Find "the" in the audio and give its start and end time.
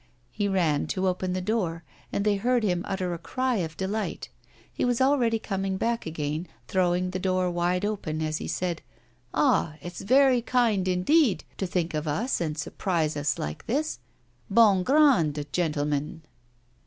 1.33-1.41, 7.11-7.19